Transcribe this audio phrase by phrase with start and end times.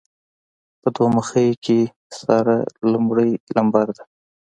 [0.81, 1.79] په دوه مخۍ کې
[2.19, 2.57] ساره
[2.91, 4.03] لمړی لمبر ده.